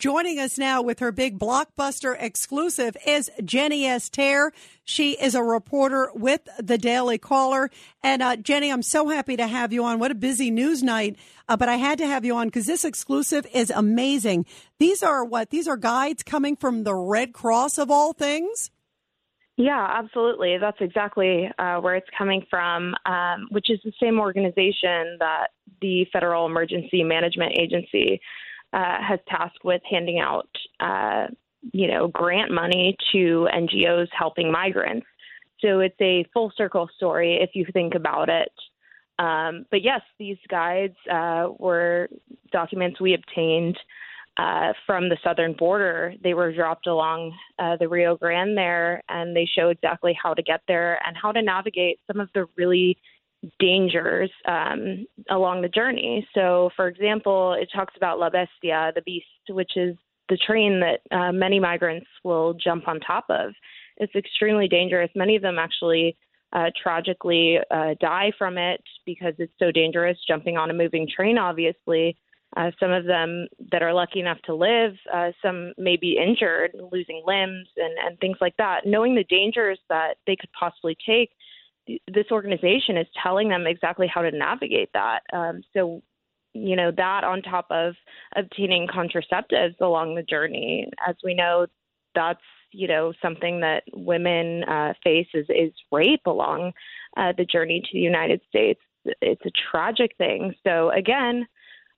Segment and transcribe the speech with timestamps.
[0.00, 4.50] joining us now with her big blockbuster exclusive is Jenny Taer.
[4.82, 7.70] She is a reporter with the Daily Caller.
[8.02, 9.98] And uh, Jenny, I'm so happy to have you on.
[9.98, 11.16] What a busy news night.
[11.48, 14.46] Uh, but I had to have you on because this exclusive is amazing.
[14.78, 15.50] These are what?
[15.50, 18.70] These are guides coming from the Red Cross of all things?
[19.58, 20.56] Yeah, absolutely.
[20.58, 25.48] That's exactly uh, where it's coming from, um, which is the same organization that
[25.82, 28.22] the Federal Emergency Management Agency
[28.72, 30.48] uh, has tasked with handing out,
[30.80, 31.26] uh,
[31.72, 35.06] you know, grant money to NGOs helping migrants.
[35.60, 38.52] So it's a full circle story if you think about it.
[39.18, 42.08] Um, but yes, these guides uh, were
[42.52, 43.76] documents we obtained
[44.38, 46.14] uh, from the southern border.
[46.22, 50.42] They were dropped along uh, the Rio Grande there, and they show exactly how to
[50.42, 52.96] get there and how to navigate some of the really
[53.58, 56.26] dangers um, along the journey.
[56.34, 59.96] So, for example, it talks about La Bestia, the beast, which is
[60.28, 63.52] the train that uh, many migrants will jump on top of.
[63.96, 65.10] It's extremely dangerous.
[65.14, 66.16] Many of them actually
[66.52, 71.38] uh, tragically uh, die from it because it's so dangerous jumping on a moving train,
[71.38, 72.16] obviously.
[72.56, 76.72] Uh, some of them that are lucky enough to live, uh, some may be injured,
[76.90, 78.80] losing limbs and, and things like that.
[78.84, 81.30] Knowing the dangers that they could possibly take,
[82.12, 85.20] this organization is telling them exactly how to navigate that.
[85.32, 86.02] Um, so,
[86.52, 87.94] you know, that on top of
[88.36, 91.66] obtaining contraceptives along the journey, as we know,
[92.14, 92.40] that's
[92.72, 96.72] you know something that women uh, face is, is rape along
[97.16, 98.80] uh, the journey to the United States.
[99.04, 100.54] It's a tragic thing.
[100.64, 101.46] So again,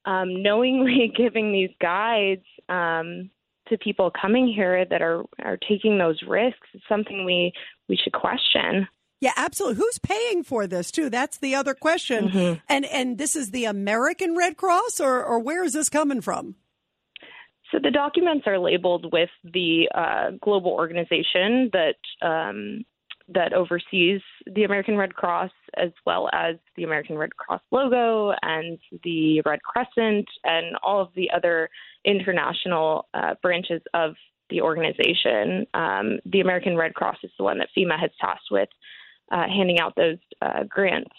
[0.04, 3.30] um, knowingly giving these guides um,
[3.68, 7.52] to people coming here that are are taking those risks is something we
[7.88, 8.86] we should question.
[9.22, 9.76] Yeah, absolutely.
[9.76, 11.08] Who's paying for this too?
[11.08, 12.28] That's the other question.
[12.28, 12.54] Mm-hmm.
[12.68, 16.56] And and this is the American Red Cross, or or where is this coming from?
[17.70, 22.84] So the documents are labeled with the uh, global organization that um,
[23.28, 28.76] that oversees the American Red Cross, as well as the American Red Cross logo and
[29.04, 31.70] the Red Crescent, and all of the other
[32.04, 34.16] international uh, branches of
[34.50, 35.64] the organization.
[35.74, 38.68] Um, the American Red Cross is the one that FEMA has tasked with
[39.30, 41.10] uh, handing out those uh, grants.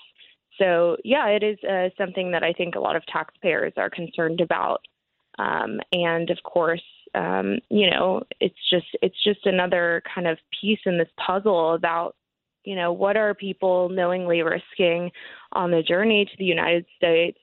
[0.60, 4.42] So, yeah, it is uh, something that I think a lot of taxpayers are concerned
[4.42, 4.82] about.
[5.40, 6.84] Um, and of course,
[7.16, 12.16] um, you know, it's just it's just another kind of piece in this puzzle about
[12.64, 15.12] you know what are people knowingly risking
[15.52, 17.38] on the journey to the United States,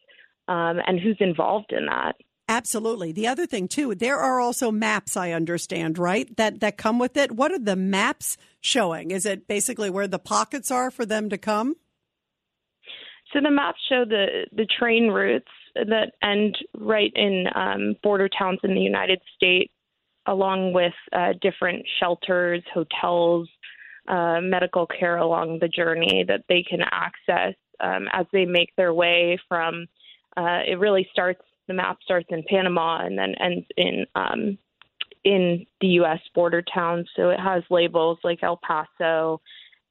[0.49, 2.17] um, and who's involved in that.
[2.51, 3.13] Absolutely.
[3.13, 5.17] The other thing too, there are also maps.
[5.17, 6.37] I understand, right?
[6.37, 7.31] That that come with it.
[7.31, 9.13] What are the maps showing?
[9.13, 11.77] Is it basically where the pockets are for them to come?
[13.33, 15.47] So the maps show the the train routes
[15.77, 19.73] that end right in um, border towns in the United States,
[20.27, 23.49] along with uh, different shelters, hotels,
[24.09, 28.93] uh, medical care along the journey that they can access um, as they make their
[28.93, 29.87] way from.
[30.37, 31.43] Uh, it really starts.
[31.71, 34.59] The map starts in Panama and then ends in um,
[35.23, 36.19] in the U.S.
[36.35, 37.09] border towns.
[37.15, 39.41] So it has labels like El Paso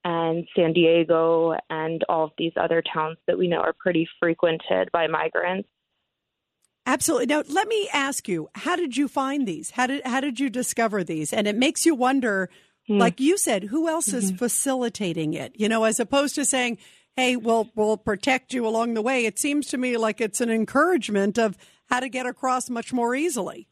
[0.03, 4.89] and San Diego and all of these other towns that we know are pretty frequented
[4.91, 5.69] by migrants.
[6.85, 7.27] Absolutely.
[7.27, 9.71] Now, let me ask you, how did you find these?
[9.71, 11.31] How did how did you discover these?
[11.31, 12.49] And it makes you wonder,
[12.89, 12.99] mm.
[12.99, 14.17] like you said, who else mm-hmm.
[14.17, 15.53] is facilitating it?
[15.55, 16.77] You know, as opposed to saying,
[17.19, 20.49] "Hey, we'll we'll protect you along the way." It seems to me like it's an
[20.49, 21.57] encouragement of
[21.89, 23.67] how to get across much more easily.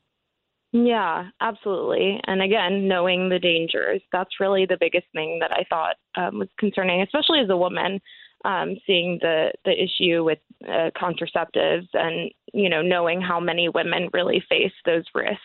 [0.74, 2.20] Yeah, absolutely.
[2.28, 6.50] And again, knowing the dangers, that's really the biggest thing that I thought um, was
[6.60, 8.02] concerning, especially as a woman,
[8.44, 14.10] um, seeing the, the issue with uh, contraceptives and, you know, knowing how many women
[14.14, 15.42] really face those risks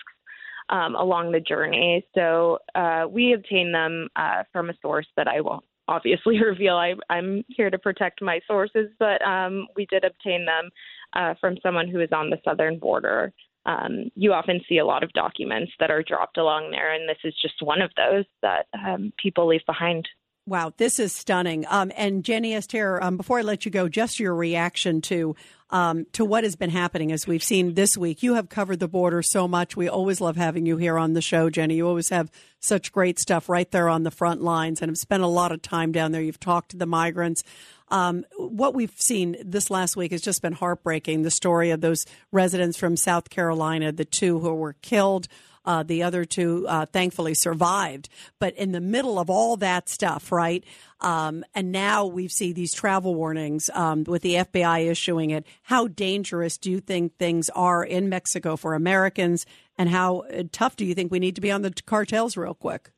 [0.71, 2.05] um, along the journey.
[2.15, 6.77] So uh, we obtain them uh, from a source that I won't obviously reveal.
[6.77, 10.71] I, am here to protect my sources, but um, we did obtain them
[11.15, 13.33] uh, from someone who is on the southern border
[13.65, 17.19] um, you often see a lot of documents that are dropped along there, and this
[17.25, 20.09] is just one of those that um, people leave behind.
[20.47, 21.65] Wow, this is stunning.
[21.69, 25.37] Um, and Jenny Taer, um, before I let you go, just your reaction to
[25.73, 28.23] um, to what has been happening as we've seen this week.
[28.23, 29.75] You have covered the border so much.
[29.75, 31.77] We always love having you here on the show, Jenny.
[31.77, 32.31] You always have
[32.61, 35.63] such great stuff right there on the front lines, and have spent a lot of
[35.63, 36.23] time down there.
[36.23, 37.43] You've talked to the migrants.
[37.89, 41.23] Um, what we've seen this last week has just been heartbreaking.
[41.23, 45.27] The story of those residents from South Carolina, the two who were killed.
[45.65, 48.09] Uh, the other two uh, thankfully survived.
[48.41, 50.65] But in the middle of all that stuff, right?
[51.03, 55.45] Um, and now we see these travel warnings um, with the FBI issuing it.
[55.65, 59.45] How dangerous do you think things are in Mexico for Americans
[59.77, 62.55] and how uh, tough do you think we need to be on the cartels, real
[62.55, 62.91] quick?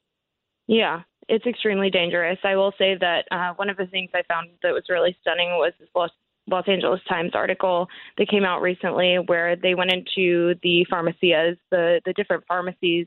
[0.67, 2.39] Yeah, it's extremely dangerous.
[2.45, 5.51] I will say that uh, one of the things I found that was really stunning
[5.51, 6.11] was this Los,
[6.47, 12.01] Los Angeles Times article that came out recently where they went into the pharmacias, the,
[12.05, 13.07] the different pharmacies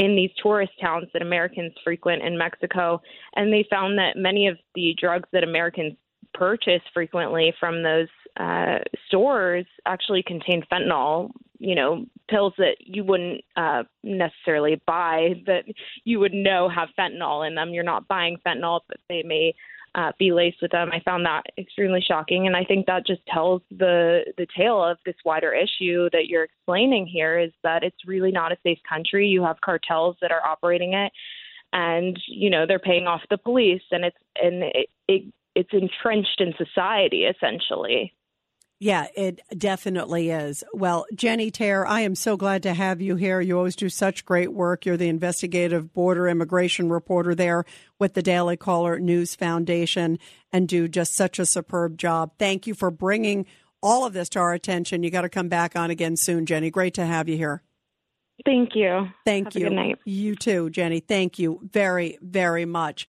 [0.00, 3.02] in these tourist towns that Americans frequent in Mexico,
[3.36, 5.92] and they found that many of the drugs that Americans
[6.32, 8.08] purchase frequently from those
[8.38, 11.30] uh, stores actually contain fentanyl.
[11.58, 15.64] You know, pills that you wouldn't uh, necessarily buy that
[16.04, 17.74] you would know have fentanyl in them.
[17.74, 19.54] You're not buying fentanyl, but they may
[19.94, 20.90] uh, be laced with them.
[20.92, 24.98] I found that extremely shocking, and I think that just tells the the tale of
[25.04, 27.38] this wider issue that you're explaining here.
[27.38, 29.26] Is that it's really not a safe country.
[29.26, 31.12] You have cartels that are operating it,
[31.72, 35.22] and you know they're paying off the police, and it's and it, it
[35.54, 38.14] it's entrenched in society essentially.
[38.82, 40.64] Yeah, it definitely is.
[40.72, 43.38] Well, Jenny Taer, I am so glad to have you here.
[43.38, 44.86] You always do such great work.
[44.86, 47.66] You're the investigative border immigration reporter there
[47.98, 50.18] with the Daily Caller News Foundation
[50.50, 52.32] and do just such a superb job.
[52.38, 53.44] Thank you for bringing
[53.82, 55.02] all of this to our attention.
[55.02, 56.70] You got to come back on again soon, Jenny.
[56.70, 57.62] Great to have you here.
[58.46, 59.08] Thank you.
[59.26, 59.68] Thank have you.
[59.68, 59.98] good night.
[60.06, 61.00] You too, Jenny.
[61.00, 62.98] Thank you very, very much.